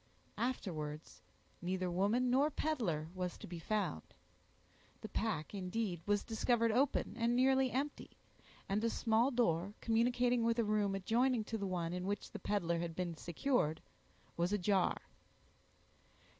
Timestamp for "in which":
11.93-12.31